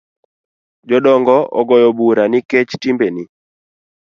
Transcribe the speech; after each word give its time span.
Jodongo 0.89 1.37
ogoyo 1.59 1.89
bura 1.97 2.23
nikech 2.31 2.71
timbeni 2.81 3.23